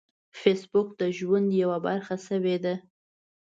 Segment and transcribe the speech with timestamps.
[0.39, 2.75] فېسبوک د ژوند یوه برخه شوې ده